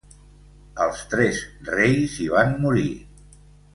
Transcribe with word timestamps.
Els 0.85 1.03
tres 1.11 1.43
reis 1.67 2.17
hi 2.25 2.29
van 2.37 2.57
morir. 2.65 2.89